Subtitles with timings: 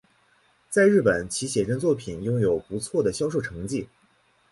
[0.67, 3.87] 在日本其写真作品拥有不错的销售成绩。